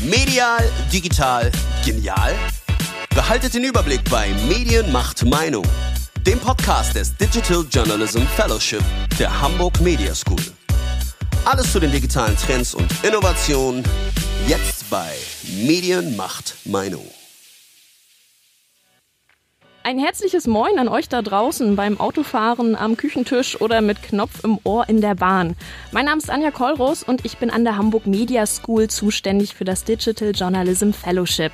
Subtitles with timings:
[0.00, 1.50] Medial, digital,
[1.84, 2.34] genial?
[3.14, 5.64] Behaltet den Überblick bei Medien macht Meinung,
[6.26, 8.82] dem Podcast des Digital Journalism Fellowship
[9.18, 10.42] der Hamburg Media School.
[11.44, 13.84] Alles zu den digitalen Trends und Innovationen
[14.46, 15.12] jetzt bei
[15.64, 17.06] Medien macht Meinung.
[19.84, 24.60] Ein herzliches Moin an euch da draußen beim Autofahren, am Küchentisch oder mit Knopf im
[24.62, 25.56] Ohr in der Bahn.
[25.90, 29.64] Mein Name ist Anja Kollros und ich bin an der Hamburg Media School zuständig für
[29.64, 31.50] das Digital Journalism Fellowship.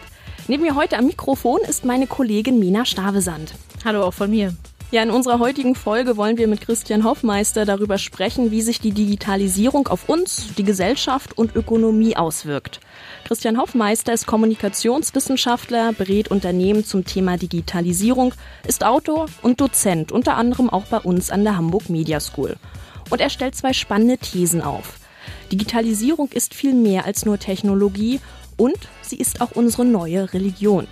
[0.47, 3.55] Neben mir heute am Mikrofon ist meine Kollegin Mina Stavesand.
[3.83, 4.55] Hallo auch von mir.
[4.91, 8.93] Ja, in unserer heutigen Folge wollen wir mit Christian Hoffmeister darüber sprechen, wie sich die
[8.93, 12.81] Digitalisierung auf uns, die Gesellschaft und Ökonomie auswirkt.
[13.25, 18.33] Christian Hoffmeister ist Kommunikationswissenschaftler, berät Unternehmen zum Thema Digitalisierung,
[18.67, 22.57] ist Autor und Dozent, unter anderem auch bei uns an der Hamburg Media School.
[23.11, 24.95] Und er stellt zwei spannende Thesen auf.
[25.53, 28.21] Digitalisierung ist viel mehr als nur Technologie
[28.57, 30.87] und sie ist auch unsere neue Religion.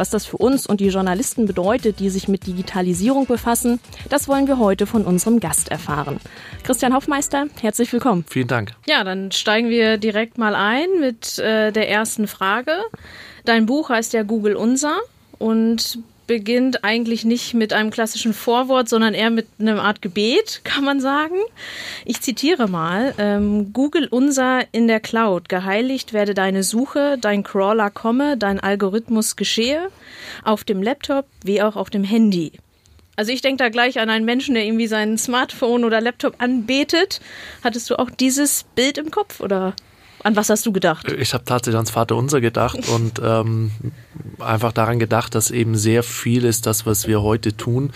[0.00, 4.46] Was das für uns und die Journalisten bedeutet, die sich mit Digitalisierung befassen, das wollen
[4.46, 6.20] wir heute von unserem Gast erfahren.
[6.62, 8.24] Christian Hoffmeister, herzlich willkommen.
[8.26, 8.72] Vielen Dank.
[8.86, 12.72] Ja, dann steigen wir direkt mal ein mit äh, der ersten Frage.
[13.44, 14.96] Dein Buch heißt ja Google Unser
[15.38, 15.98] und
[16.30, 21.00] beginnt eigentlich nicht mit einem klassischen Vorwort, sondern eher mit einer Art Gebet, kann man
[21.00, 21.34] sagen.
[22.04, 27.90] Ich zitiere mal, ähm, Google unser in der Cloud, geheiligt werde deine Suche, dein Crawler
[27.90, 29.88] komme, dein Algorithmus geschehe,
[30.44, 32.52] auf dem Laptop wie auch auf dem Handy.
[33.16, 37.20] Also ich denke da gleich an einen Menschen, der irgendwie sein Smartphone oder Laptop anbetet.
[37.64, 39.74] Hattest du auch dieses Bild im Kopf oder
[40.22, 41.10] an was hast du gedacht?
[41.10, 43.70] Ich habe tatsächlich ans Vaterunser gedacht und ähm,
[44.38, 47.92] einfach daran gedacht, dass eben sehr viel ist, das, was wir heute tun,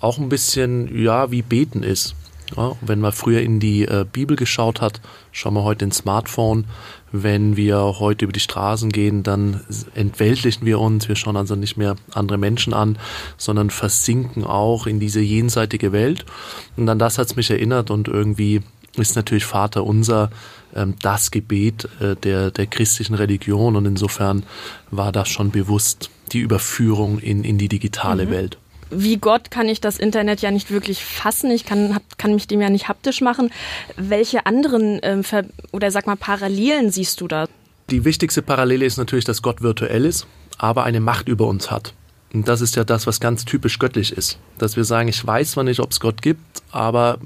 [0.00, 2.14] auch ein bisschen ja wie Beten ist.
[2.56, 6.64] Ja, wenn man früher in die äh, Bibel geschaut hat, schauen wir heute ins Smartphone.
[7.12, 9.60] Wenn wir heute über die Straßen gehen, dann
[9.94, 11.08] entweltlichen wir uns.
[11.08, 12.98] Wir schauen also nicht mehr andere Menschen an,
[13.36, 16.24] sondern versinken auch in diese jenseitige Welt.
[16.76, 18.62] Und an das hat es mich erinnert und irgendwie
[18.96, 20.30] ist natürlich Vater unser
[20.74, 24.44] ähm, das Gebet äh, der, der christlichen Religion und insofern
[24.90, 28.30] war das schon bewusst die Überführung in, in die digitale mhm.
[28.30, 28.58] Welt
[28.90, 31.50] wie Gott kann ich das Internet ja nicht wirklich fassen.
[31.50, 33.50] Ich kann, kann mich dem ja nicht haptisch machen.
[33.96, 35.22] Welche anderen ähm,
[35.72, 37.46] oder sag mal Parallelen siehst du da?
[37.90, 40.26] Die wichtigste Parallele ist natürlich, dass Gott virtuell ist,
[40.58, 41.94] aber eine Macht über uns hat.
[42.32, 44.38] Und das ist ja das, was ganz typisch göttlich ist.
[44.58, 47.18] Dass wir sagen, ich weiß zwar nicht, ob es Gott gibt, aber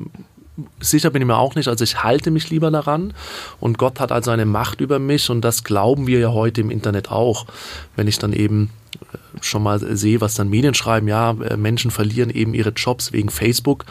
[0.80, 3.14] sicher bin ich mir auch nicht, also ich halte mich lieber daran.
[3.60, 5.30] Und Gott hat also eine Macht über mich.
[5.30, 7.46] Und das glauben wir ja heute im Internet auch.
[7.96, 11.91] Wenn ich dann eben äh, schon mal sehe, was dann Medien schreiben, ja, äh, Menschen
[11.91, 13.84] verlieren eben ihre Jobs wegen Facebook,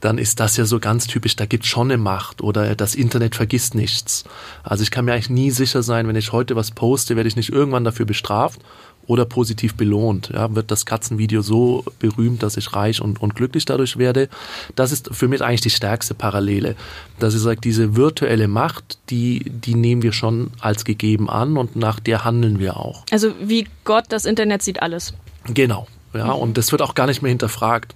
[0.00, 3.34] dann ist das ja so ganz typisch, da gibt schon eine Macht oder das Internet
[3.34, 4.24] vergisst nichts.
[4.62, 7.34] Also ich kann mir eigentlich nie sicher sein, wenn ich heute was poste, werde ich
[7.34, 8.60] nicht irgendwann dafür bestraft
[9.08, 10.30] oder positiv belohnt.
[10.32, 14.28] Ja, wird das Katzenvideo so berühmt, dass ich reich und, und glücklich dadurch werde?
[14.76, 16.76] Das ist für mich eigentlich die stärkste Parallele.
[17.18, 21.74] Dass ich sage, diese virtuelle Macht, die, die nehmen wir schon als gegeben an und
[21.74, 23.04] nach der handeln wir auch.
[23.10, 25.14] Also wie Gott das Internet sieht alles.
[25.46, 25.88] Genau.
[26.12, 26.42] Ja, mhm.
[26.42, 27.94] und das wird auch gar nicht mehr hinterfragt.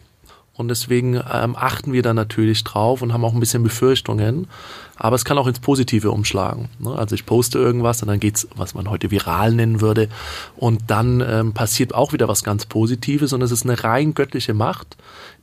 [0.54, 4.48] Und deswegen ähm, achten wir da natürlich drauf und haben auch ein bisschen Befürchtungen.
[4.96, 6.68] Aber es kann auch ins Positive umschlagen.
[6.78, 6.94] Ne?
[6.94, 10.08] Also ich poste irgendwas und dann geht's, was man heute viral nennen würde.
[10.56, 13.32] Und dann ähm, passiert auch wieder was ganz Positives.
[13.32, 14.96] Und es ist eine rein göttliche Macht,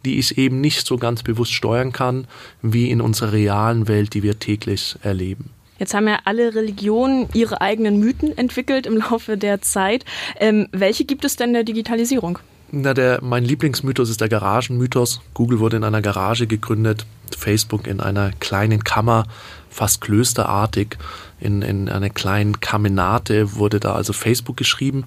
[0.05, 2.27] die ich eben nicht so ganz bewusst steuern kann,
[2.61, 5.49] wie in unserer realen Welt, die wir täglich erleben.
[5.79, 10.05] Jetzt haben ja alle Religionen ihre eigenen Mythen entwickelt im Laufe der Zeit.
[10.39, 12.39] Ähm, welche gibt es denn der Digitalisierung?
[12.71, 15.21] Na, der, mein Lieblingsmythos ist der Garagenmythos.
[15.33, 19.25] Google wurde in einer Garage gegründet, Facebook in einer kleinen Kammer,
[19.69, 20.97] fast klösterartig.
[21.39, 25.05] In, in einer kleinen Kamenate wurde da also Facebook geschrieben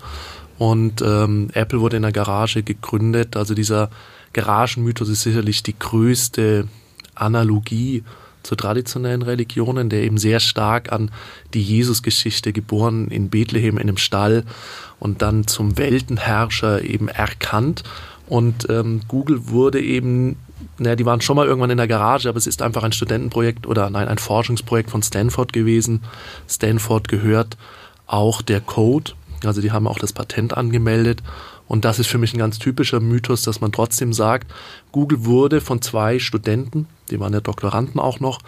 [0.59, 3.37] und ähm, Apple wurde in einer Garage gegründet.
[3.37, 3.91] Also dieser
[4.33, 6.67] Garagenmythos ist sicherlich die größte
[7.15, 8.03] Analogie
[8.43, 11.11] zu traditionellen Religionen, der eben sehr stark an
[11.55, 14.45] die Jesusgeschichte geboren in Bethlehem in einem Stall
[14.99, 17.83] und dann zum Weltenherrscher eben erkannt.
[18.29, 20.37] Und ähm, Google wurde eben,
[20.79, 23.67] naja, die waren schon mal irgendwann in der Garage, aber es ist einfach ein Studentenprojekt
[23.67, 26.03] oder nein, ein Forschungsprojekt von Stanford gewesen.
[26.49, 27.57] Stanford gehört
[28.07, 29.13] auch der Code,
[29.45, 31.23] also die haben auch das Patent angemeldet.
[31.73, 34.53] Und das ist für mich ein ganz typischer Mythos, dass man trotzdem sagt,
[34.93, 38.41] Google wurde von zwei Studenten, die waren ja Doktoranden auch noch,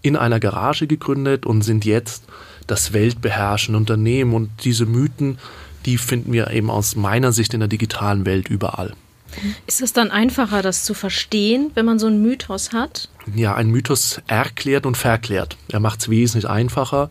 [0.00, 2.22] in einer Garage gegründet und sind jetzt
[2.68, 4.32] das weltbeherrschende Unternehmen.
[4.32, 5.40] Und diese Mythen,
[5.86, 8.94] die finden wir eben aus meiner Sicht in der digitalen Welt überall.
[9.66, 13.08] Ist es dann einfacher, das zu verstehen, wenn man so einen Mythos hat?
[13.34, 15.56] Ja, ein Mythos erklärt und verklärt.
[15.66, 17.10] Er macht es wesentlich einfacher.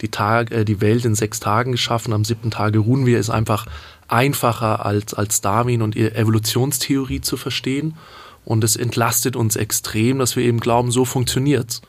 [0.00, 3.30] die, Tag, äh, die Welt in sechs Tagen geschaffen, am siebten Tage ruhen wir, ist
[3.30, 3.66] einfach
[4.08, 7.94] einfacher als, als Darwin und ihre Evolutionstheorie zu verstehen.
[8.44, 11.82] Und es entlastet uns extrem, dass wir eben glauben, so funktioniert's.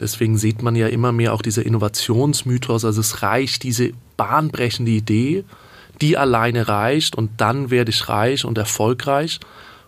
[0.00, 2.84] Deswegen sieht man ja immer mehr auch dieser Innovationsmythos.
[2.84, 5.44] Also es reicht diese bahnbrechende Idee,
[6.00, 9.38] die alleine reicht und dann werde ich reich und erfolgreich.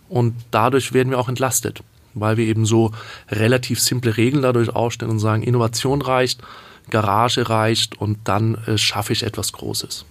[0.09, 1.83] Und dadurch werden wir auch entlastet,
[2.13, 2.93] weil wir eben so
[3.31, 6.43] relativ simple Regeln dadurch aufstellen und sagen, Innovation reicht,
[6.91, 10.05] Garage reicht und dann äh, schaffe ich etwas Großes.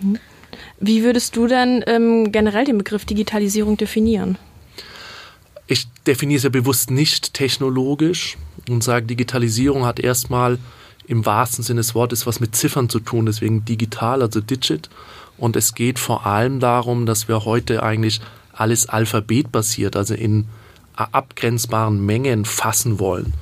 [0.00, 0.18] Mhm.
[0.80, 4.38] Wie würdest du denn ähm, generell den Begriff Digitalisierung definieren?
[5.66, 8.36] Ich definiere es ja bewusst nicht technologisch
[8.68, 10.58] und sage, Digitalisierung hat erstmal
[11.06, 14.90] im wahrsten Sinne des Wortes was mit Ziffern zu tun, deswegen digital, also digit.
[15.36, 18.20] Und es geht vor allem darum, dass wir heute eigentlich
[18.52, 20.46] alles alphabetbasiert, also in
[20.94, 23.34] abgrenzbaren Mengen fassen wollen.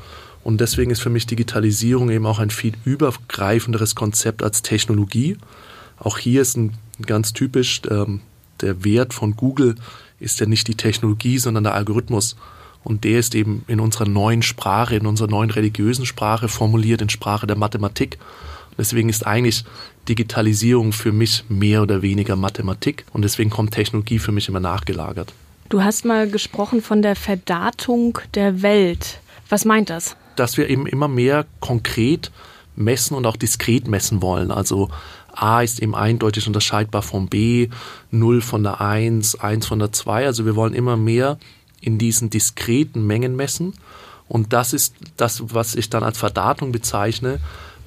[0.43, 5.37] Und deswegen ist für mich Digitalisierung eben auch ein viel übergreifenderes Konzept als Technologie.
[5.99, 6.73] Auch hier ist ein
[7.07, 8.21] ganz typisch, ähm,
[8.61, 9.75] der Wert von Google
[10.21, 12.37] ist ja nicht die Technologie, sondern der Algorithmus.
[12.85, 17.09] Und der ist eben in unserer neuen Sprache, in unserer neuen religiösen Sprache formuliert, in
[17.09, 18.19] Sprache der Mathematik.
[18.79, 19.65] Deswegen ist eigentlich
[20.09, 25.33] Digitalisierung für mich mehr oder weniger Mathematik und deswegen kommt Technologie für mich immer nachgelagert.
[25.69, 29.21] Du hast mal gesprochen von der Verdatung der Welt.
[29.49, 30.17] Was meint das?
[30.37, 32.31] Dass wir eben immer mehr konkret
[32.75, 34.51] messen und auch diskret messen wollen.
[34.51, 34.91] Also
[35.33, 37.69] A ist eben eindeutig unterscheidbar vom B,
[38.11, 40.27] 0 von der 1, 1 von der 2.
[40.27, 41.39] Also wir wollen immer mehr
[41.81, 43.75] in diesen diskreten Mengen messen.
[44.29, 47.39] Und das ist das, was ich dann als Verdatung bezeichne,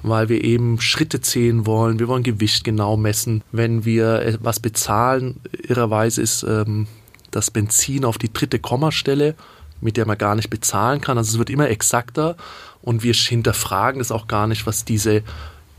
[0.02, 1.98] weil wir eben Schritte zählen wollen.
[1.98, 3.42] Wir wollen Gewicht genau messen.
[3.52, 6.86] Wenn wir was bezahlen, irrerweise ist ähm,
[7.30, 9.34] das Benzin auf die dritte Kommastelle,
[9.80, 11.18] mit der man gar nicht bezahlen kann.
[11.18, 12.36] Also es wird immer exakter
[12.82, 15.22] und wir hinterfragen es auch gar nicht, was diese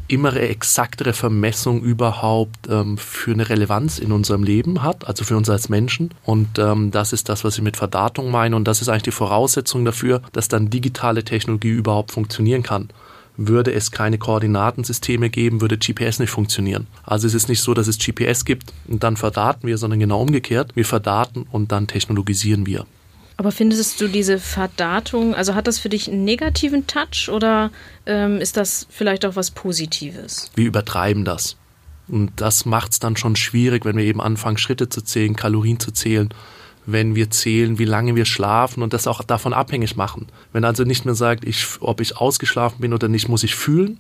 [0.08, 5.50] immer exaktere Vermessung überhaupt ähm, für eine Relevanz in unserem Leben hat, also für uns
[5.50, 6.12] als Menschen.
[6.24, 8.56] Und ähm, das ist das, was ich mit Verdatung meine.
[8.56, 12.90] Und das ist eigentlich die Voraussetzung dafür, dass dann digitale Technologie überhaupt funktionieren kann.
[13.36, 16.88] Würde es keine Koordinatensysteme geben, würde GPS nicht funktionieren.
[17.04, 20.22] Also es ist nicht so, dass es GPS gibt und dann verdaten wir, sondern genau
[20.22, 20.76] umgekehrt.
[20.76, 22.86] Wir verdaten und dann technologisieren wir.
[23.38, 27.70] Aber findest du diese Verdatung, also hat das für dich einen negativen Touch oder
[28.08, 30.50] ähm, ist das vielleicht auch was Positives?
[30.56, 31.56] Wir übertreiben das.
[32.08, 35.80] Und das macht es dann schon schwierig, wenn wir eben anfangen, Schritte zu zählen, Kalorien
[35.80, 36.30] zu zählen,
[36.88, 40.28] wenn wir zählen, wie lange wir schlafen und das auch davon abhängig machen.
[40.54, 44.00] Wenn also nicht mehr sagt, ich, ob ich ausgeschlafen bin oder nicht, muss ich fühlen,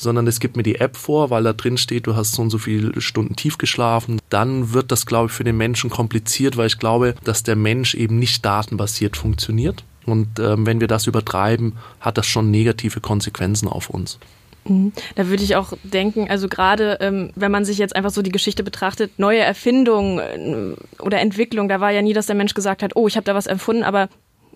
[0.00, 2.50] sondern es gibt mir die App vor, weil da drin steht, du hast so und
[2.50, 4.18] so viele Stunden tief geschlafen.
[4.30, 7.94] Dann wird das, glaube ich, für den Menschen kompliziert, weil ich glaube, dass der Mensch
[7.94, 9.84] eben nicht datenbasiert funktioniert.
[10.06, 14.18] Und ähm, wenn wir das übertreiben, hat das schon negative Konsequenzen auf uns.
[14.64, 14.92] Mhm.
[15.16, 18.32] Da würde ich auch denken, also gerade ähm, wenn man sich jetzt einfach so die
[18.32, 22.82] Geschichte betrachtet, neue Erfindungen äh, oder Entwicklung, da war ja nie, dass der Mensch gesagt
[22.82, 24.08] hat, oh, ich habe da was erfunden, aber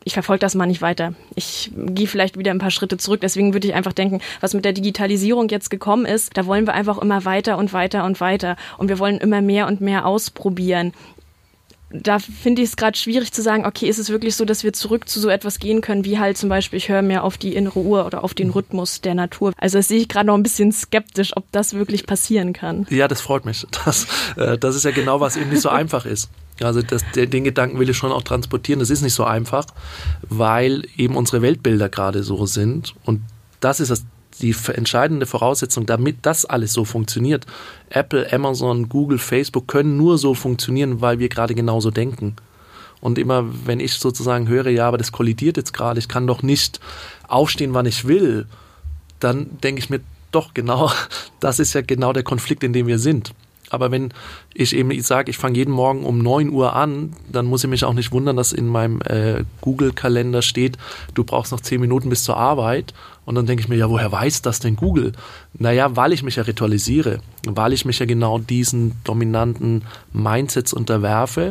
[0.04, 1.14] ich verfolge das mal nicht weiter.
[1.34, 3.20] Ich gehe vielleicht wieder ein paar Schritte zurück.
[3.22, 6.74] Deswegen würde ich einfach denken, was mit der Digitalisierung jetzt gekommen ist, da wollen wir
[6.74, 8.56] einfach immer weiter und weiter und weiter.
[8.78, 10.92] Und wir wollen immer mehr und mehr ausprobieren
[11.94, 14.72] da finde ich es gerade schwierig zu sagen, okay, ist es wirklich so, dass wir
[14.72, 17.54] zurück zu so etwas gehen können, wie halt zum Beispiel, ich höre mehr auf die
[17.54, 19.52] innere Uhr oder auf den Rhythmus der Natur.
[19.58, 22.86] Also das sehe ich gerade noch ein bisschen skeptisch, ob das wirklich passieren kann.
[22.90, 23.66] Ja, das freut mich.
[23.84, 24.06] Das,
[24.36, 26.30] äh, das ist ja genau, was eben nicht so einfach ist.
[26.60, 28.78] Also das, den Gedanken will ich schon auch transportieren.
[28.78, 29.66] Das ist nicht so einfach,
[30.28, 32.94] weil eben unsere Weltbilder gerade so sind.
[33.04, 33.22] Und
[33.60, 34.04] das ist das
[34.40, 37.46] die entscheidende Voraussetzung, damit das alles so funktioniert.
[37.90, 42.36] Apple, Amazon, Google, Facebook können nur so funktionieren, weil wir gerade genauso denken.
[43.00, 46.42] Und immer, wenn ich sozusagen höre, ja, aber das kollidiert jetzt gerade, ich kann doch
[46.42, 46.80] nicht
[47.28, 48.46] aufstehen, wann ich will,
[49.20, 50.00] dann denke ich mir,
[50.32, 50.90] doch, genau,
[51.40, 53.34] das ist ja genau der Konflikt, in dem wir sind.
[53.74, 54.12] Aber wenn
[54.54, 57.84] ich eben sage, ich fange jeden Morgen um 9 Uhr an, dann muss ich mich
[57.84, 60.78] auch nicht wundern, dass in meinem äh, Google-Kalender steht,
[61.14, 62.94] du brauchst noch 10 Minuten bis zur Arbeit.
[63.26, 65.12] Und dann denke ich mir, ja, woher weiß das denn Google?
[65.54, 71.50] Naja, weil ich mich ja ritualisiere, weil ich mich ja genau diesen dominanten Mindsets unterwerfe.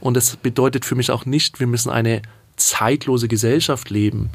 [0.00, 2.22] Und es bedeutet für mich auch nicht, wir müssen eine
[2.56, 4.30] zeitlose Gesellschaft leben.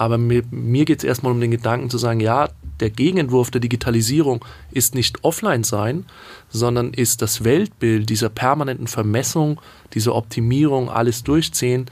[0.00, 3.60] Aber mir, mir geht es erstmal um den Gedanken zu sagen, ja, der Gegenentwurf der
[3.60, 6.06] Digitalisierung ist nicht offline sein,
[6.48, 9.60] sondern ist das Weltbild dieser permanenten Vermessung,
[9.94, 11.86] dieser Optimierung, alles durchziehen,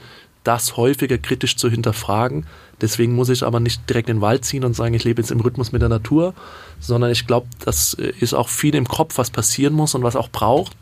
[0.45, 2.47] das häufiger kritisch zu hinterfragen.
[2.79, 5.31] Deswegen muss ich aber nicht direkt in den Wald ziehen und sagen, ich lebe jetzt
[5.31, 6.33] im Rhythmus mit der Natur,
[6.79, 10.29] sondern ich glaube, das ist auch viel im Kopf, was passieren muss und was auch
[10.29, 10.77] braucht,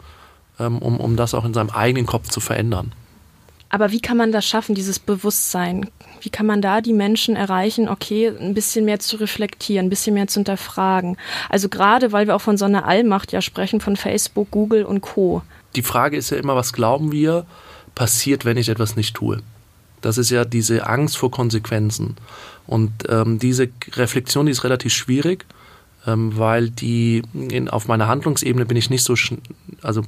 [0.60, 2.92] ähm, um, um das auch in seinem eigenen Kopf zu verändern.
[3.76, 5.90] Aber wie kann man das schaffen, dieses Bewusstsein?
[6.22, 10.14] Wie kann man da die Menschen erreichen, okay, ein bisschen mehr zu reflektieren, ein bisschen
[10.14, 11.18] mehr zu hinterfragen?
[11.50, 15.02] Also gerade, weil wir auch von so einer Allmacht ja sprechen, von Facebook, Google und
[15.02, 15.42] Co.
[15.76, 17.46] Die Frage ist ja immer, was glauben wir
[17.96, 19.42] passiert, wenn ich etwas nicht tue?
[20.00, 22.16] Das ist ja diese Angst vor Konsequenzen.
[22.68, 25.46] Und ähm, diese Reflexion die ist relativ schwierig,
[26.08, 29.16] ähm, weil die in, auf meiner Handlungsebene bin ich nicht so,
[29.82, 30.02] also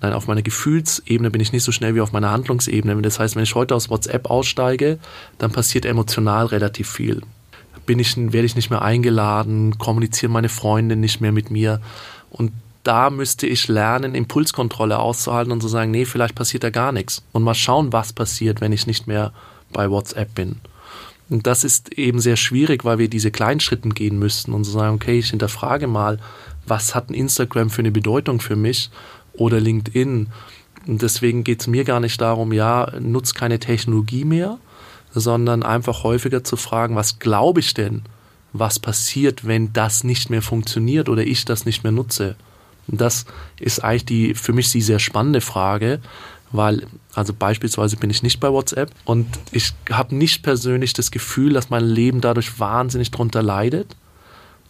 [0.00, 3.00] nein, auf meiner Gefühlsebene bin ich nicht so schnell wie auf meiner Handlungsebene.
[3.02, 4.98] Das heißt, wenn ich heute aus WhatsApp aussteige,
[5.38, 7.22] dann passiert emotional relativ viel.
[7.86, 11.80] Bin ich, werde ich nicht mehr eingeladen, kommunizieren meine Freunde nicht mehr mit mir.
[12.30, 16.92] Und da müsste ich lernen, Impulskontrolle auszuhalten und zu sagen, nee, vielleicht passiert da gar
[16.92, 17.22] nichts.
[17.32, 19.32] Und mal schauen, was passiert, wenn ich nicht mehr
[19.72, 20.56] bei WhatsApp bin.
[21.30, 24.72] Und das ist eben sehr schwierig, weil wir diese kleinen Schritten gehen müssten und so
[24.72, 26.18] sagen, okay, ich hinterfrage mal,
[26.66, 28.90] was hat ein Instagram für eine Bedeutung für mich
[29.36, 30.28] oder LinkedIn.
[30.86, 34.58] Und deswegen geht es mir gar nicht darum, ja, nutzt keine Technologie mehr,
[35.12, 38.02] sondern einfach häufiger zu fragen, was glaube ich denn,
[38.52, 42.36] was passiert, wenn das nicht mehr funktioniert oder ich das nicht mehr nutze.
[42.86, 43.24] Und das
[43.58, 46.00] ist eigentlich die, für mich die sehr spannende Frage,
[46.52, 51.52] weil, also beispielsweise bin ich nicht bei WhatsApp und ich habe nicht persönlich das Gefühl,
[51.52, 53.96] dass mein Leben dadurch wahnsinnig drunter leidet.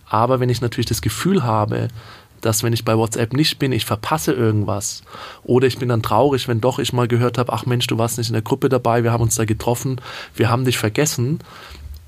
[0.07, 1.89] Aber wenn ich natürlich das Gefühl habe,
[2.45, 5.03] dass wenn ich bei WhatsApp nicht bin, ich verpasse irgendwas.
[5.45, 8.19] Oder ich bin dann traurig, wenn doch ich mal gehört habe, ach Mensch, du warst
[8.19, 10.01] nicht in der Gruppe dabei, wir haben uns da getroffen,
[10.35, 11.39] wir haben dich vergessen,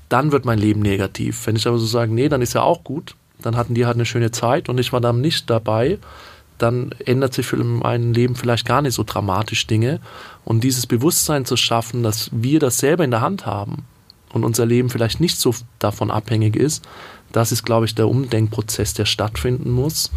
[0.09, 1.47] dann wird mein Leben negativ.
[1.47, 3.95] Wenn ich aber so sage, nee, dann ist ja auch gut, dann hatten die halt
[3.95, 5.97] eine schöne Zeit und ich war dann nicht dabei,
[6.57, 9.99] dann ändert sich für mein Leben vielleicht gar nicht so dramatisch Dinge.
[10.43, 13.85] Und dieses Bewusstsein zu schaffen, dass wir das selber in der Hand haben
[14.33, 16.83] und unser Leben vielleicht nicht so davon abhängig ist,
[17.31, 20.11] das ist, glaube ich, der Umdenkprozess, der stattfinden muss,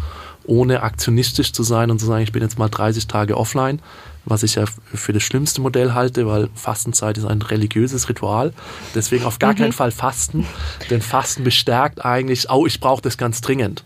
[0.45, 3.79] ohne aktionistisch zu sein und zu sagen, ich bin jetzt mal 30 Tage offline,
[4.25, 8.53] was ich ja für das schlimmste Modell halte, weil Fastenzeit ist ein religiöses Ritual.
[8.95, 9.57] Deswegen auf gar mhm.
[9.57, 10.45] keinen Fall Fasten,
[10.89, 13.83] denn Fasten bestärkt eigentlich, oh, ich brauche das ganz dringend.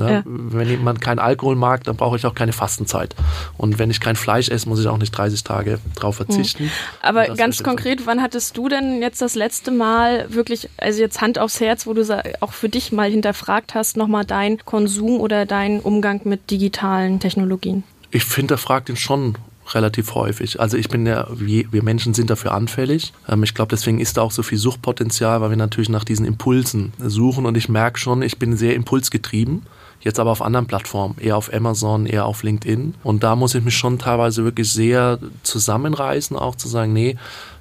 [0.00, 0.12] Ne?
[0.12, 0.22] Ja.
[0.24, 3.14] Wenn jemand keinen Alkohol mag, dann brauche ich auch keine Fastenzeit.
[3.56, 6.64] Und wenn ich kein Fleisch esse, muss ich auch nicht 30 Tage drauf verzichten.
[6.64, 6.70] Mhm.
[7.02, 11.38] Aber ganz konkret, wann hattest du denn jetzt das letzte Mal wirklich, also jetzt Hand
[11.38, 12.00] aufs Herz, wo du
[12.40, 17.84] auch für dich mal hinterfragt hast, nochmal dein Konsum oder deinen Umgang mit digitalen Technologien?
[18.10, 19.36] Ich hinterfrage den schon
[19.74, 20.60] relativ häufig.
[20.60, 23.12] Also ich bin ja, wir Menschen sind dafür anfällig.
[23.28, 26.26] Ähm, ich glaube, deswegen ist da auch so viel Suchtpotenzial, weil wir natürlich nach diesen
[26.26, 29.62] Impulsen suchen und ich merke schon, ich bin sehr impulsgetrieben.
[30.00, 32.94] Jetzt aber auf anderen Plattformen, eher auf Amazon, eher auf LinkedIn.
[33.02, 37.16] Und da muss ich mich schon teilweise wirklich sehr zusammenreißen, auch zu sagen, nee,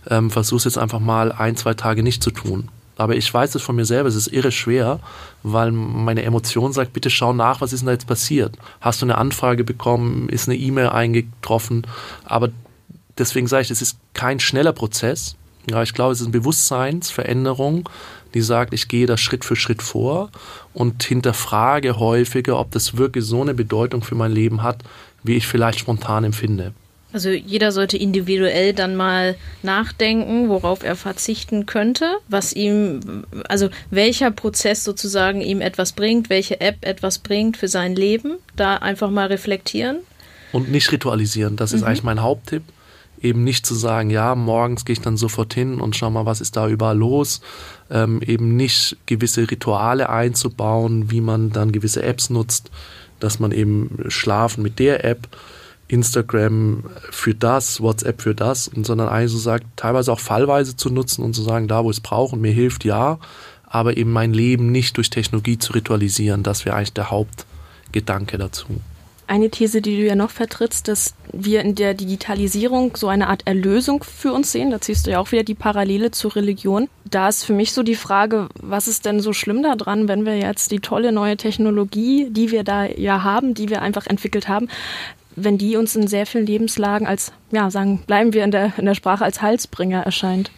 [0.10, 2.70] ähm, versuch's jetzt einfach mal ein, zwei Tage nicht zu tun.
[3.00, 5.00] Aber ich weiß es von mir selber, es ist irre schwer,
[5.42, 8.58] weil meine Emotion sagt, bitte schau nach, was ist denn da jetzt passiert?
[8.82, 10.28] Hast du eine Anfrage bekommen?
[10.28, 11.88] Ist eine E-Mail eingetroffen?
[12.26, 12.50] Aber
[13.18, 15.38] deswegen sage ich, es ist kein schneller Prozess.
[15.70, 17.88] Ja, ich glaube, es ist eine Bewusstseinsveränderung,
[18.34, 20.30] die sagt, ich gehe da Schritt für Schritt vor
[20.74, 24.84] und hinterfrage häufiger, ob das wirklich so eine Bedeutung für mein Leben hat,
[25.24, 26.74] wie ich vielleicht spontan empfinde.
[27.12, 34.30] Also jeder sollte individuell dann mal nachdenken, worauf er verzichten könnte, was ihm, also welcher
[34.30, 39.28] Prozess sozusagen ihm etwas bringt, welche App etwas bringt für sein Leben, da einfach mal
[39.28, 39.98] reflektieren.
[40.52, 41.88] Und nicht ritualisieren, das ist mhm.
[41.88, 42.62] eigentlich mein Haupttipp.
[43.22, 46.42] Eben nicht zu sagen, ja, morgens gehe ich dann sofort hin und schau mal, was
[46.42, 47.42] ist da überall los.
[47.90, 52.72] Ähm, eben nicht gewisse Rituale einzubauen, wie man dann gewisse Apps nutzt,
[53.20, 55.28] dass man eben schlafen mit der App
[55.90, 60.90] Instagram für das, WhatsApp für das, und sondern eigentlich so sagt, teilweise auch fallweise zu
[60.90, 63.18] nutzen und zu sagen, da wo es braucht und mir hilft, ja,
[63.66, 68.68] aber eben mein Leben nicht durch Technologie zu ritualisieren, das wäre eigentlich der Hauptgedanke dazu.
[69.30, 73.44] Eine These, die du ja noch vertrittst, dass wir in der Digitalisierung so eine Art
[73.46, 74.72] Erlösung für uns sehen.
[74.72, 76.90] Da ziehst du ja auch wieder die Parallele zur Religion.
[77.06, 80.36] Da ist für mich so die Frage, was ist denn so schlimm daran, wenn wir
[80.36, 84.68] jetzt die tolle neue Technologie, die wir da ja haben, die wir einfach entwickelt haben,
[85.36, 88.86] wenn die uns in sehr vielen Lebenslagen als, ja, sagen, bleiben wir in der, in
[88.86, 90.50] der Sprache als Halsbringer erscheint.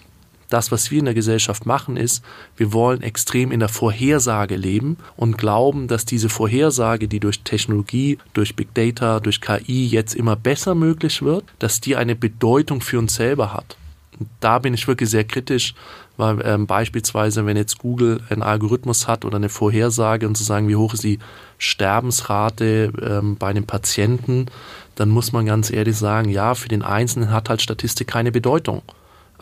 [0.51, 2.23] Das, was wir in der Gesellschaft machen, ist,
[2.57, 8.17] wir wollen extrem in der Vorhersage leben und glauben, dass diese Vorhersage, die durch Technologie,
[8.33, 12.99] durch Big Data, durch KI jetzt immer besser möglich wird, dass die eine Bedeutung für
[12.99, 13.77] uns selber hat.
[14.19, 15.73] Und da bin ich wirklich sehr kritisch,
[16.17, 20.67] weil ähm, beispielsweise, wenn jetzt Google einen Algorithmus hat oder eine Vorhersage und zu sagen,
[20.67, 21.19] wie hoch ist die
[21.59, 24.47] Sterbensrate ähm, bei einem Patienten,
[24.95, 28.81] dann muss man ganz ehrlich sagen, ja, für den Einzelnen hat halt Statistik keine Bedeutung.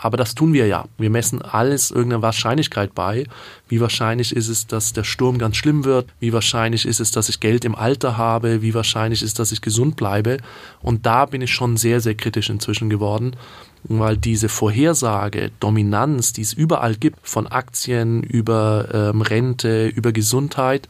[0.02, 0.86] Aber das tun wir ja.
[0.98, 3.26] Wir messen alles irgendeiner Wahrscheinlichkeit bei.
[3.68, 6.08] Wie wahrscheinlich ist es, dass der Sturm ganz schlimm wird?
[6.20, 8.62] Wie wahrscheinlich ist es, dass ich Geld im Alter habe?
[8.62, 10.38] Wie wahrscheinlich ist, es, dass ich gesund bleibe?
[10.82, 13.36] Und da bin ich schon sehr, sehr kritisch inzwischen geworden,
[13.84, 20.88] weil diese Vorhersage, Dominanz, die es überall gibt, von Aktien über ähm, Rente, über Gesundheit,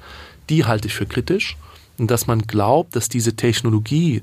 [0.49, 1.57] die halte ich für kritisch.
[1.97, 4.21] Und dass man glaubt, dass diese Technologie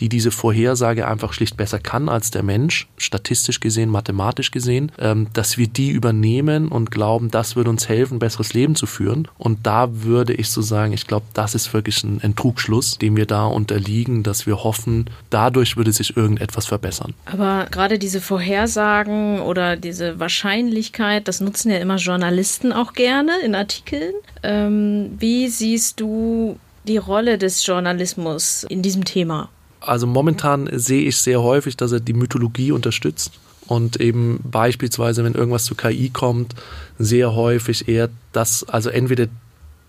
[0.00, 5.28] die diese Vorhersage einfach schlicht besser kann als der Mensch, statistisch gesehen, mathematisch gesehen, ähm,
[5.32, 9.28] dass wir die übernehmen und glauben, das würde uns helfen, besseres Leben zu führen.
[9.38, 13.16] Und da würde ich so sagen, ich glaube, das ist wirklich ein, ein Trugschluss, dem
[13.16, 17.14] wir da unterliegen, dass wir hoffen, dadurch würde sich irgendetwas verbessern.
[17.26, 23.54] Aber gerade diese Vorhersagen oder diese Wahrscheinlichkeit, das nutzen ja immer Journalisten auch gerne in
[23.54, 24.14] Artikeln.
[24.42, 29.48] Ähm, wie siehst du die Rolle des Journalismus in diesem Thema?
[29.86, 35.34] Also momentan sehe ich sehr häufig, dass er die Mythologie unterstützt und eben beispielsweise, wenn
[35.34, 36.54] irgendwas zu KI kommt,
[36.98, 39.26] sehr häufig eher das, also entweder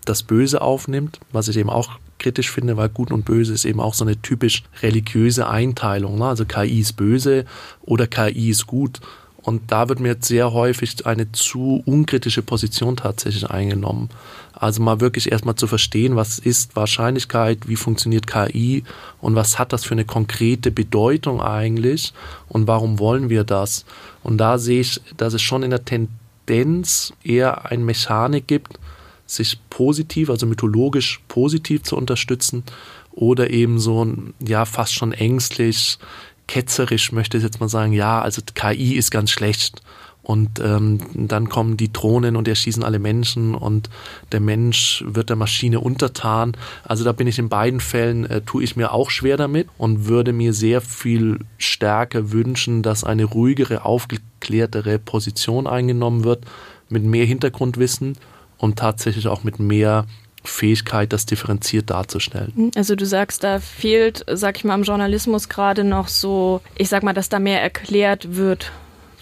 [0.04, 3.80] das Böse aufnimmt, was ich eben auch kritisch finde, weil Gut und Böse ist eben
[3.80, 6.18] auch so eine typisch religiöse Einteilung.
[6.18, 6.26] Ne?
[6.26, 7.44] Also KI ist böse
[7.82, 9.00] oder KI ist gut.
[9.42, 14.08] Und da wird mir jetzt sehr häufig eine zu unkritische Position tatsächlich eingenommen.
[14.58, 18.84] Also mal wirklich erstmal zu verstehen, was ist Wahrscheinlichkeit, wie funktioniert KI
[19.20, 22.14] und was hat das für eine konkrete Bedeutung eigentlich
[22.48, 23.84] und warum wollen wir das?
[24.22, 28.80] Und da sehe ich, dass es schon in der Tendenz eher eine Mechanik gibt,
[29.26, 32.64] sich positiv, also mythologisch positiv zu unterstützen
[33.12, 34.06] oder eben so,
[34.40, 35.98] ja, fast schon ängstlich,
[36.46, 39.82] ketzerisch möchte ich jetzt mal sagen, ja, also KI ist ganz schlecht.
[40.26, 43.88] Und ähm, dann kommen die Drohnen und erschießen alle Menschen und
[44.32, 46.56] der Mensch wird der Maschine untertan.
[46.82, 50.06] Also da bin ich in beiden Fällen, äh, tue ich mir auch schwer damit und
[50.08, 56.44] würde mir sehr viel stärker wünschen, dass eine ruhigere, aufgeklärtere Position eingenommen wird,
[56.88, 58.18] mit mehr Hintergrundwissen
[58.58, 60.06] und tatsächlich auch mit mehr
[60.42, 62.52] Fähigkeit, das differenziert darzustellen.
[62.56, 62.70] Mhm.
[62.74, 67.04] Also du sagst, da fehlt, sag ich mal, im Journalismus gerade noch so, ich sag
[67.04, 68.72] mal, dass da mehr erklärt wird,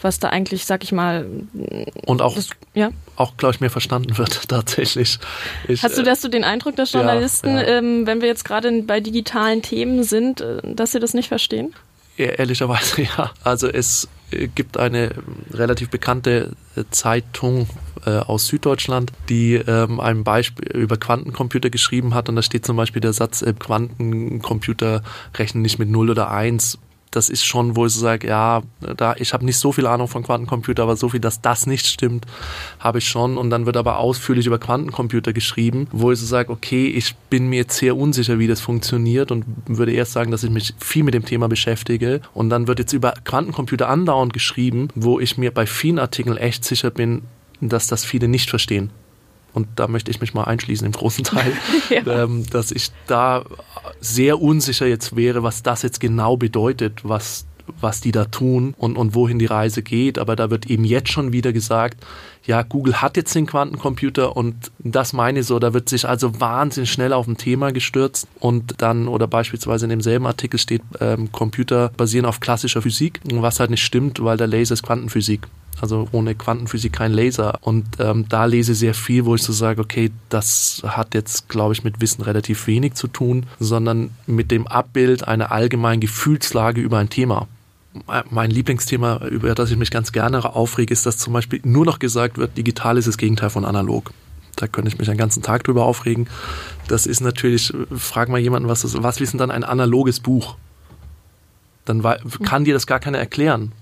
[0.04, 1.26] was da eigentlich, sag ich mal,
[2.06, 2.90] und auch, das, ja?
[3.16, 5.18] auch glaube ich, mehr verstanden wird tatsächlich.
[5.66, 7.78] Ich, Hast du, dass du den Eindruck, dass Journalisten, ja, ja.
[7.78, 11.74] Ähm, wenn wir jetzt gerade bei digitalen Themen sind, äh, dass sie das nicht verstehen?
[12.16, 13.32] Ehrlicherweise ja.
[13.42, 15.10] Also es äh, gibt eine
[15.52, 17.66] relativ bekannte äh, Zeitung
[18.06, 22.76] äh, aus Süddeutschland, die ähm, ein Beispiel über Quantencomputer geschrieben hat und da steht zum
[22.76, 25.02] Beispiel der Satz, äh, Quantencomputer
[25.36, 26.78] rechnen nicht mit 0 oder 1,
[27.14, 28.62] das ist schon, wo ich so sage, ja,
[28.96, 31.86] da, ich habe nicht so viel Ahnung von Quantencomputer, aber so viel, dass das nicht
[31.86, 32.26] stimmt,
[32.78, 33.38] habe ich schon.
[33.38, 37.48] Und dann wird aber ausführlich über Quantencomputer geschrieben, wo ich so sage, okay, ich bin
[37.48, 41.04] mir jetzt sehr unsicher, wie das funktioniert und würde erst sagen, dass ich mich viel
[41.04, 42.20] mit dem Thema beschäftige.
[42.32, 46.64] Und dann wird jetzt über Quantencomputer andauernd geschrieben, wo ich mir bei vielen Artikeln echt
[46.64, 47.22] sicher bin,
[47.60, 48.90] dass das viele nicht verstehen
[49.54, 51.52] und da möchte ich mich mal einschließen im großen Teil,
[51.90, 52.24] ja.
[52.24, 53.44] ähm, dass ich da
[54.00, 57.46] sehr unsicher jetzt wäre, was das jetzt genau bedeutet, was
[57.80, 60.18] was die da tun und, und wohin die Reise geht.
[60.18, 62.04] Aber da wird eben jetzt schon wieder gesagt,
[62.46, 66.40] ja, Google hat jetzt den Quantencomputer und das meine ich so, da wird sich also
[66.40, 71.32] wahnsinnig schnell auf ein Thema gestürzt und dann, oder beispielsweise in demselben Artikel steht, ähm,
[71.32, 75.48] Computer basieren auf klassischer Physik, was halt nicht stimmt, weil der Laser ist Quantenphysik.
[75.80, 77.58] Also ohne Quantenphysik kein Laser.
[77.62, 81.48] Und ähm, da lese ich sehr viel, wo ich so sage, okay, das hat jetzt,
[81.48, 86.80] glaube ich, mit Wissen relativ wenig zu tun, sondern mit dem Abbild einer allgemeinen Gefühlslage
[86.80, 87.48] über ein Thema
[88.30, 92.00] mein Lieblingsthema, über das ich mich ganz gerne aufrege, ist, dass zum Beispiel nur noch
[92.00, 94.12] gesagt wird, digital ist das Gegenteil von analog.
[94.56, 96.28] Da könnte ich mich einen ganzen Tag drüber aufregen.
[96.88, 100.56] Das ist natürlich, frag mal jemanden, was, das, was ist denn ein analoges Buch?
[101.84, 102.02] Dann
[102.42, 103.72] kann dir das gar keiner erklären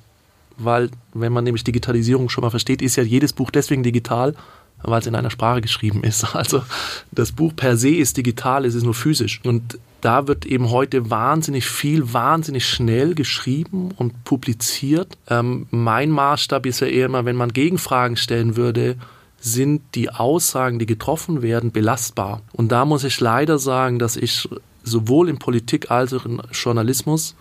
[0.65, 4.35] weil wenn man nämlich Digitalisierung schon mal versteht, ist ja jedes Buch deswegen digital,
[4.83, 6.25] weil es in einer Sprache geschrieben ist.
[6.35, 6.63] Also
[7.11, 9.41] das Buch per se ist digital, es ist nur physisch.
[9.45, 15.17] Und da wird eben heute wahnsinnig viel, wahnsinnig schnell geschrieben und publiziert.
[15.29, 18.97] Ähm, mein Maßstab ist ja eher immer, wenn man Gegenfragen stellen würde,
[19.39, 22.43] sind die Aussagen, die getroffen werden, belastbar.
[22.53, 24.49] Und da muss ich leider sagen, dass ich
[24.85, 27.35] sowohl in Politik als auch in Journalismus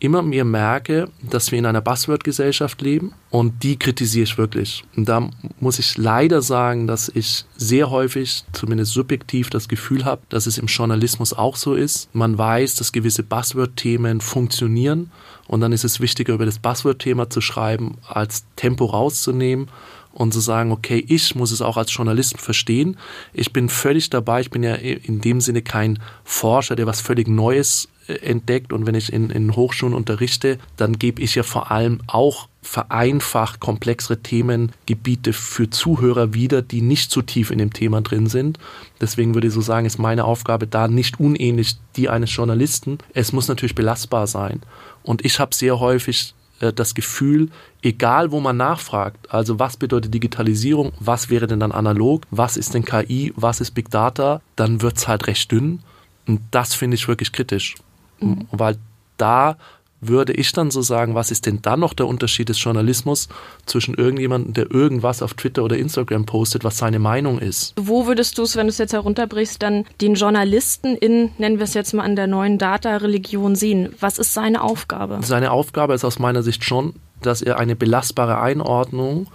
[0.00, 4.84] immer mehr merke, dass wir in einer Buzzword-Gesellschaft leben und die kritisiere ich wirklich.
[4.96, 10.22] Und da muss ich leider sagen, dass ich sehr häufig, zumindest subjektiv, das Gefühl habe,
[10.28, 12.14] dass es im Journalismus auch so ist.
[12.14, 15.10] Man weiß, dass gewisse Buzzword-Themen funktionieren
[15.48, 19.68] und dann ist es wichtiger, über das Buzzword-Thema zu schreiben, als Tempo rauszunehmen
[20.12, 22.96] und zu sagen, okay, ich muss es auch als Journalist verstehen.
[23.32, 24.40] Ich bin völlig dabei.
[24.40, 28.94] Ich bin ja in dem Sinne kein Forscher, der was völlig Neues entdeckt und wenn
[28.94, 35.32] ich in, in Hochschulen unterrichte, dann gebe ich ja vor allem auch vereinfacht komplexere Themengebiete
[35.32, 38.58] für Zuhörer wieder, die nicht zu tief in dem Thema drin sind.
[39.00, 42.98] Deswegen würde ich so sagen, ist meine Aufgabe da nicht unähnlich die eines Journalisten.
[43.14, 44.60] Es muss natürlich belastbar sein.
[45.02, 47.48] Und ich habe sehr häufig äh, das Gefühl,
[47.82, 52.74] egal wo man nachfragt, also was bedeutet Digitalisierung, was wäre denn dann analog, was ist
[52.74, 55.80] denn KI, was ist Big Data, dann wird es halt recht dünn.
[56.26, 57.76] Und das finde ich wirklich kritisch.
[58.20, 58.46] Mhm.
[58.50, 58.76] Weil
[59.16, 59.56] da
[60.00, 63.28] würde ich dann so sagen, was ist denn dann noch der Unterschied des Journalismus
[63.66, 67.74] zwischen irgendjemandem, der irgendwas auf Twitter oder Instagram postet, was seine Meinung ist?
[67.76, 71.64] Wo würdest du es, wenn du es jetzt herunterbrichst, dann den Journalisten in, nennen wir
[71.64, 73.92] es jetzt mal an der neuen Data-Religion sehen?
[73.98, 75.18] Was ist seine Aufgabe?
[75.22, 79.26] Seine Aufgabe ist aus meiner Sicht schon, dass er eine belastbare Einordnung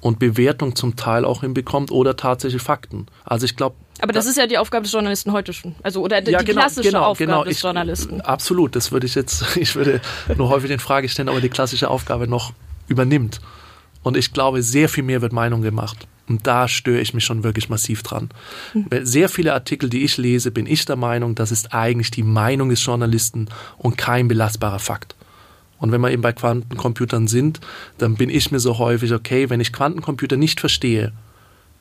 [0.00, 3.06] und Bewertung zum Teil auch hinbekommt oder tatsächlich Fakten.
[3.24, 5.74] Also ich glaube, aber das, das, ist ja die Aufgabe des Journalisten heute schon.
[5.82, 7.44] Also oder die, ja, genau, klassische genau, Aufgabe genau.
[7.44, 8.20] des ich, Journalisten.
[8.20, 10.00] Absolut, das würde ich jetzt, ich würde
[10.36, 12.52] nur häufig in Frage stellen, aber die klassische Aufgabe noch
[12.86, 13.40] übernimmt.
[14.04, 16.06] Und ich glaube, sehr viel mehr wird Meinung gemacht.
[16.28, 18.28] Und da störe ich mich schon wirklich massiv dran.
[18.74, 18.86] Mhm.
[19.02, 22.68] Sehr viele Artikel, die ich lese, bin ich der Meinung, das ist eigentlich die Meinung
[22.68, 25.16] des Journalisten und kein belastbarer Fakt.
[25.78, 27.60] Und wenn wir eben bei Quantencomputern sind,
[27.98, 31.12] dann bin ich mir so häufig, okay, wenn ich Quantencomputer nicht verstehe,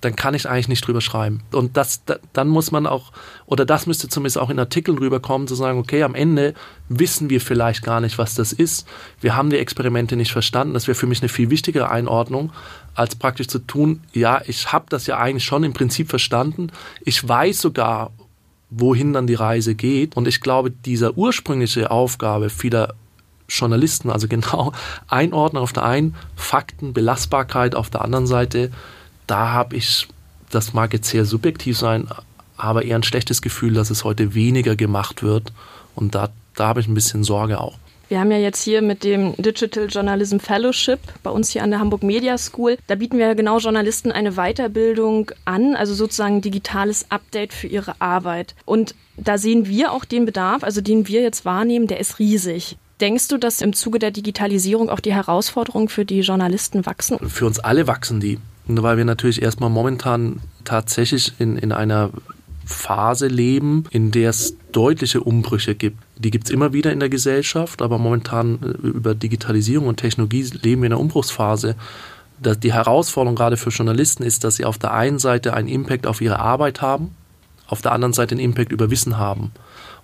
[0.01, 1.41] dann kann ich eigentlich nicht drüber schreiben.
[1.51, 3.11] Und das, da, dann muss man auch,
[3.47, 6.53] oder das müsste zumindest auch in Artikeln rüberkommen, zu sagen, okay, am Ende
[6.87, 8.87] wissen wir vielleicht gar nicht, was das ist.
[9.21, 10.75] Wir haben die Experimente nicht verstanden.
[10.75, 12.51] Das wäre für mich eine viel wichtigere Einordnung,
[12.93, 16.71] als praktisch zu tun, ja, ich habe das ja eigentlich schon im Prinzip verstanden.
[17.01, 18.11] Ich weiß sogar,
[18.69, 20.15] wohin dann die Reise geht.
[20.15, 22.95] Und ich glaube, dieser ursprüngliche Aufgabe vieler
[23.49, 24.73] Journalisten, also genau
[25.07, 28.71] Einordnung auf der einen, Fakten, Belastbarkeit auf der anderen Seite,
[29.27, 30.07] da habe ich,
[30.49, 32.07] das mag jetzt sehr subjektiv sein,
[32.55, 35.53] aber eher ein schlechtes Gefühl, dass es heute weniger gemacht wird.
[35.95, 37.77] Und da, da habe ich ein bisschen Sorge auch.
[38.09, 41.81] Wir haben ja jetzt hier mit dem Digital Journalism Fellowship bei uns hier an der
[41.81, 42.77] Hamburg Media School.
[42.87, 48.55] Da bieten wir genau Journalisten eine Weiterbildung an, also sozusagen digitales Update für ihre Arbeit.
[48.63, 52.77] Und da sehen wir auch den Bedarf, also den wir jetzt wahrnehmen, der ist riesig.
[53.01, 57.19] Denkst du, dass im Zuge der Digitalisierung auch die Herausforderungen für die Journalisten wachsen?
[57.29, 58.39] Für uns alle wachsen die.
[58.65, 62.09] Weil wir natürlich erstmal momentan tatsächlich in, in einer
[62.65, 65.97] Phase leben, in der es deutliche Umbrüche gibt.
[66.17, 70.43] Die gibt es immer wieder in der Gesellschaft, aber momentan äh, über Digitalisierung und Technologie
[70.61, 71.75] leben wir in einer Umbruchsphase.
[72.39, 76.21] Die Herausforderung gerade für Journalisten ist, dass sie auf der einen Seite einen Impact auf
[76.21, 77.15] ihre Arbeit haben,
[77.67, 79.51] auf der anderen Seite einen Impact über Wissen haben.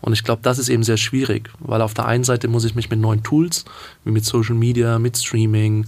[0.03, 2.75] Und ich glaube, das ist eben sehr schwierig, weil auf der einen Seite muss ich
[2.75, 3.63] mich mit neuen Tools,
[4.03, 5.87] wie mit Social Media, mit Streaming,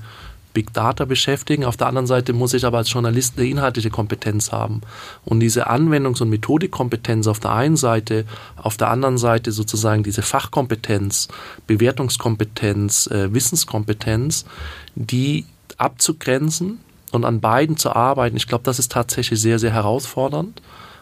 [0.54, 1.66] Big Data beschäftigen.
[1.66, 4.80] Auf der anderen Seite muss ich aber als Journalist eine inhaltliche Kompetenz haben.
[5.26, 8.24] Und diese Anwendungs- und Methodikkompetenz auf der einen Seite,
[8.56, 11.28] auf der anderen Seite sozusagen diese Fachkompetenz,
[11.68, 14.46] Bewertungskompetenz, äh, Wissenskompetenz,
[14.96, 16.80] die abzugrenzen
[17.12, 20.62] und an beiden zu arbeiten, ich glaube, das ist tatsächlich sehr, sehr herausfordernd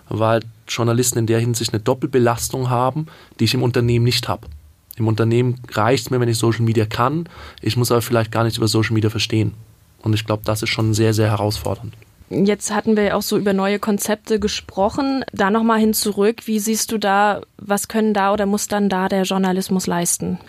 [0.09, 0.41] weil
[0.75, 3.07] Journalisten in der Hinsicht eine Doppelbelastung haben,
[3.39, 4.47] die ich im Unternehmen nicht habe.
[4.95, 7.27] Im Unternehmen reicht es mir, wenn ich Social Media kann.
[7.61, 9.53] Ich muss aber vielleicht gar nichts über Social Media verstehen.
[10.01, 11.93] Und ich glaube, das ist schon sehr, sehr herausfordernd.
[12.29, 15.23] Jetzt hatten wir ja auch so über neue Konzepte gesprochen.
[15.31, 16.41] Da nochmal hin zurück.
[16.45, 20.39] Wie siehst du da, was können da oder muss dann da der Journalismus leisten?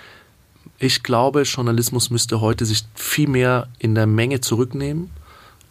[0.79, 5.11] Ich glaube, Journalismus müsste heute sich viel mehr in der Menge zurücknehmen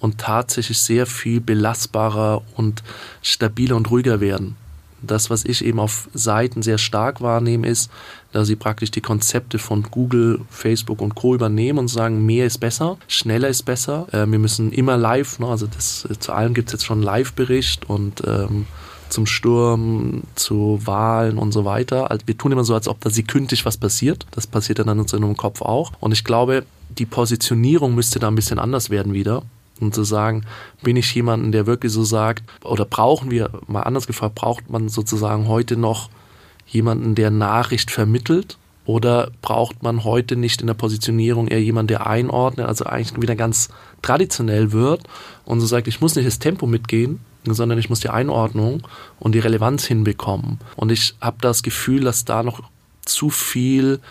[0.03, 2.83] und tatsächlich sehr viel belastbarer und
[3.21, 4.57] stabiler und ruhiger werden.
[5.01, 7.89] Das, was ich eben auf Seiten sehr stark wahrnehme, ist,
[8.33, 11.35] dass sie praktisch die Konzepte von Google, Facebook und Co.
[11.35, 14.07] übernehmen und sagen, mehr ist besser, schneller ist besser.
[14.11, 17.05] Äh, wir müssen immer live, ne, also das, zu allem gibt es jetzt schon einen
[17.05, 18.65] Live-Bericht und ähm,
[19.07, 22.11] zum Sturm, zu Wahlen und so weiter.
[22.11, 24.25] Also wir tun immer so, als ob da sekündlich was passiert.
[24.31, 25.93] Das passiert dann in unserem Kopf auch.
[26.01, 29.43] Und ich glaube, die Positionierung müsste da ein bisschen anders werden wieder
[29.79, 30.45] und zu sagen,
[30.81, 34.89] bin ich jemanden, der wirklich so sagt, oder brauchen wir, mal anders gefragt, braucht man
[34.89, 36.09] sozusagen heute noch
[36.67, 38.57] jemanden, der Nachricht vermittelt?
[38.85, 43.35] Oder braucht man heute nicht in der Positionierung eher jemanden, der einordnet, also eigentlich wieder
[43.35, 43.69] ganz
[44.01, 45.03] traditionell wird
[45.45, 48.85] und so sagt, ich muss nicht das Tempo mitgehen, sondern ich muss die Einordnung
[49.19, 50.59] und die Relevanz hinbekommen.
[50.75, 52.61] Und ich habe das Gefühl, dass da noch
[53.05, 54.01] zu viel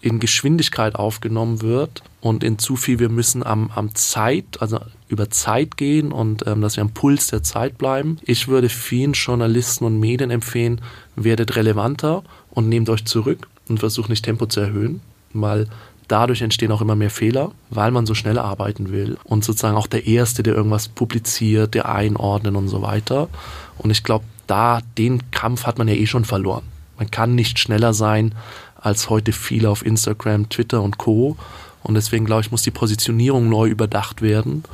[0.00, 5.30] in Geschwindigkeit aufgenommen wird und in zu viel, wir müssen am, am Zeit, also über
[5.30, 8.18] Zeit gehen und ähm, dass wir am Puls der Zeit bleiben.
[8.22, 10.80] Ich würde vielen Journalisten und Medien empfehlen,
[11.16, 15.00] werdet relevanter und nehmt euch zurück und versucht nicht Tempo zu erhöhen,
[15.32, 15.66] weil
[16.06, 19.86] dadurch entstehen auch immer mehr Fehler, weil man so schnell arbeiten will und sozusagen auch
[19.86, 23.28] der Erste, der irgendwas publiziert, der einordnet und so weiter.
[23.78, 26.64] Und ich glaube, da den Kampf hat man ja eh schon verloren.
[26.98, 28.34] Man kann nicht schneller sein
[28.78, 31.36] als heute viele auf Instagram, Twitter und Co.
[31.82, 34.64] Und deswegen glaube ich, muss die Positionierung neu überdacht werden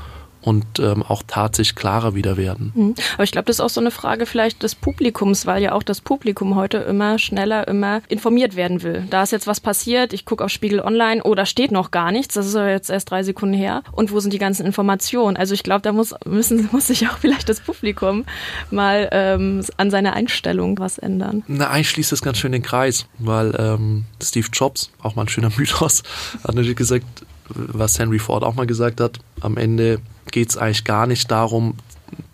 [0.44, 2.72] und ähm, auch tatsächlich klarer wieder werden.
[2.74, 2.94] Mhm.
[3.14, 5.82] Aber ich glaube, das ist auch so eine Frage vielleicht des Publikums, weil ja auch
[5.82, 9.06] das Publikum heute immer schneller, immer informiert werden will.
[9.08, 12.12] Da ist jetzt was passiert, ich gucke auf Spiegel Online, oh, da steht noch gar
[12.12, 13.82] nichts, das ist ja jetzt erst drei Sekunden her.
[13.92, 15.38] Und wo sind die ganzen Informationen?
[15.38, 18.26] Also ich glaube, da muss, müssen, muss sich auch vielleicht das Publikum
[18.70, 21.42] mal ähm, an seiner Einstellung was ändern.
[21.46, 25.28] Na, eigentlich schließt das ganz schön den Kreis, weil ähm, Steve Jobs, auch mal ein
[25.28, 26.02] schöner Mythos,
[26.46, 30.84] hat natürlich gesagt, was Henry Ford auch mal gesagt hat, am Ende geht es eigentlich
[30.84, 31.74] gar nicht darum,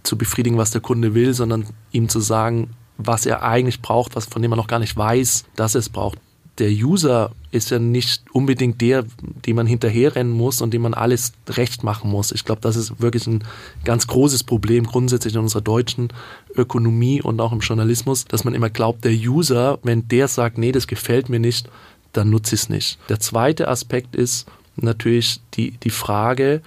[0.03, 4.27] zu befriedigen, was der Kunde will, sondern ihm zu sagen, was er eigentlich braucht, was
[4.27, 6.19] von dem er noch gar nicht weiß, dass er es braucht.
[6.59, 9.07] Der User ist ja nicht unbedingt der,
[9.47, 12.33] dem man hinterherrennen muss und dem man alles recht machen muss.
[12.33, 13.45] Ich glaube, das ist wirklich ein
[13.85, 16.09] ganz großes Problem grundsätzlich in unserer deutschen
[16.55, 20.73] Ökonomie und auch im Journalismus, dass man immer glaubt, der User, wenn der sagt, nee,
[20.73, 21.71] das gefällt mir nicht,
[22.13, 22.99] dann nutze ich es nicht.
[23.09, 24.47] Der zweite Aspekt ist
[24.83, 26.63] natürlich die, die Frage,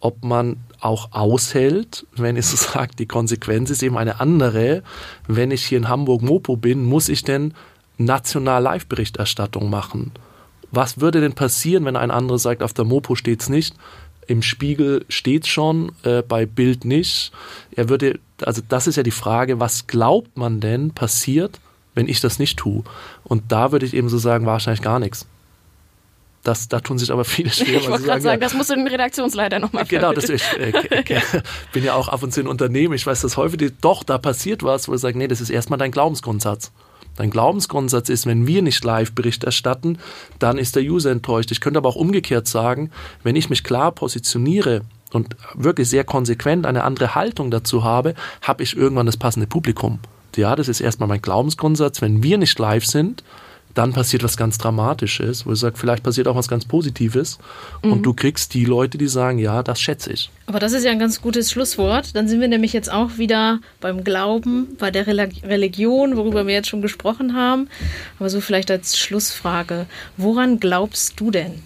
[0.00, 4.82] ob man auch aushält, wenn ich so sage, die Konsequenz ist eben eine andere.
[5.26, 7.54] Wenn ich hier in Hamburg Mopo bin, muss ich denn
[7.98, 10.12] national Live-Berichterstattung machen?
[10.70, 13.74] Was würde denn passieren, wenn ein anderer sagt, auf der Mopo steht es nicht,
[14.26, 17.32] im Spiegel steht es schon, äh, bei Bild nicht?
[17.74, 21.60] Er würde, also das ist ja die Frage, was glaubt man denn passiert,
[21.94, 22.82] wenn ich das nicht tue?
[23.24, 25.26] Und da würde ich eben so sagen, wahrscheinlich gar nichts.
[26.46, 27.80] Das, da tun sich aber viele schwer.
[27.80, 30.72] Ich wollte gerade sagen, ja, das musst du den Redaktionsleiter nochmal Genau, das, ich äh,
[31.72, 32.94] bin ja auch ab und zu in Unternehmen.
[32.94, 35.76] Ich weiß, dass häufig doch da passiert was, wo ich sage, nee, das ist erstmal
[35.76, 36.70] dein Glaubensgrundsatz.
[37.16, 39.98] Dein Glaubensgrundsatz ist, wenn wir nicht Live-Bericht erstatten,
[40.38, 41.50] dann ist der User enttäuscht.
[41.50, 42.92] Ich könnte aber auch umgekehrt sagen,
[43.24, 44.82] wenn ich mich klar positioniere
[45.12, 49.98] und wirklich sehr konsequent eine andere Haltung dazu habe, habe ich irgendwann das passende Publikum.
[50.36, 52.02] Ja, das ist erstmal mein Glaubensgrundsatz.
[52.02, 53.24] Wenn wir nicht live sind,
[53.76, 57.38] dann passiert was ganz Dramatisches, wo ich sage, vielleicht passiert auch was ganz Positives
[57.82, 57.92] mhm.
[57.92, 60.30] und du kriegst die Leute, die sagen, ja, das schätze ich.
[60.46, 62.16] Aber das ist ja ein ganz gutes Schlusswort.
[62.16, 66.68] Dann sind wir nämlich jetzt auch wieder beim Glauben, bei der Religion, worüber wir jetzt
[66.68, 67.68] schon gesprochen haben.
[68.18, 69.86] Aber so vielleicht als Schlussfrage,
[70.16, 71.62] woran glaubst du denn?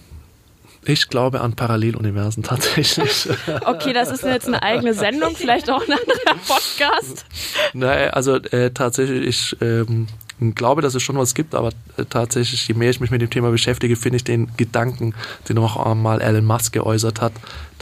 [0.84, 3.28] Ich glaube an Paralleluniversen tatsächlich.
[3.66, 7.26] okay, das ist jetzt eine eigene Sendung, vielleicht auch ein anderer Podcast.
[7.74, 10.08] Nein, also äh, tatsächlich, ich ähm,
[10.54, 13.30] glaube, dass es schon was gibt, aber äh, tatsächlich, je mehr ich mich mit dem
[13.30, 15.14] Thema beschäftige, finde ich den Gedanken,
[15.48, 17.32] den auch einmal Elon Musk geäußert hat,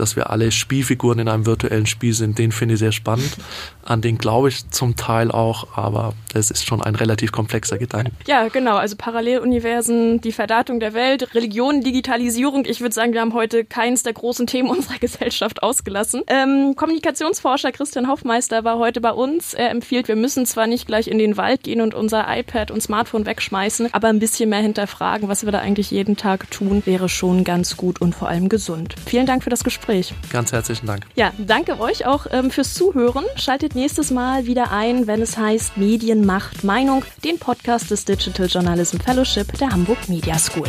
[0.01, 3.37] dass wir alle Spielfiguren in einem virtuellen Spiel sind, den finde ich sehr spannend.
[3.85, 8.13] An den glaube ich zum Teil auch, aber es ist schon ein relativ komplexer Gedanke.
[8.27, 8.77] Ja, genau.
[8.77, 12.65] Also Paralleluniversen, die Verdatung der Welt, Religion, Digitalisierung.
[12.67, 16.23] Ich würde sagen, wir haben heute keins der großen Themen unserer Gesellschaft ausgelassen.
[16.27, 19.55] Ähm, Kommunikationsforscher Christian Hoffmeister war heute bei uns.
[19.55, 22.83] Er empfiehlt, wir müssen zwar nicht gleich in den Wald gehen und unser iPad und
[22.83, 27.09] Smartphone wegschmeißen, aber ein bisschen mehr hinterfragen, was wir da eigentlich jeden Tag tun, wäre
[27.09, 28.95] schon ganz gut und vor allem gesund.
[29.07, 29.88] Vielen Dank für das Gespräch.
[29.89, 30.15] Gespräch.
[30.31, 31.07] Ganz herzlichen Dank.
[31.15, 33.25] Ja, danke euch auch ähm, fürs Zuhören.
[33.37, 38.47] Schaltet nächstes Mal wieder ein, wenn es heißt Medien macht Meinung, den Podcast des Digital
[38.47, 40.69] Journalism Fellowship der Hamburg Media School.